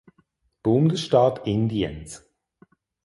[0.63, 2.25] Bundesstaat Indiens.